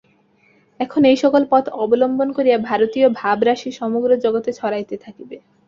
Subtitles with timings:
[0.79, 5.37] এখন এই-সকল পথ অবলম্বন করিয়া ভারতীয় ভাবরাশি সমগ্র জগতে ছড়াইতে থাকিবে।